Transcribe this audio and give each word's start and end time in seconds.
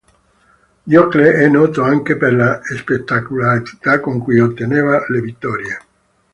Diocle 0.83 1.33
è 1.35 1.47
noto 1.47 1.83
anche 1.83 2.17
per 2.17 2.33
la 2.33 2.59
spettacolarità 2.75 3.99
con 3.99 4.17
cui 4.17 4.39
otteneva 4.39 5.05
le 5.07 5.21
vittorie. 5.21 5.77